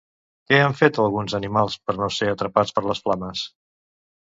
[0.51, 3.47] Què han fet alguns animals per no ser atrapats per les flames?